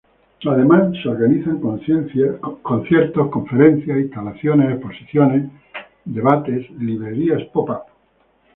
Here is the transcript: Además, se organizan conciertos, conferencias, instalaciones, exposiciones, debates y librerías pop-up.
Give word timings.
Además, 0.45 0.93
se 1.03 1.09
organizan 1.09 1.59
conciertos, 1.59 3.29
conferencias, 3.29 3.99
instalaciones, 3.99 4.71
exposiciones, 4.71 5.47
debates 6.07 6.65
y 6.71 6.83
librerías 6.83 7.43
pop-up. 7.53 7.83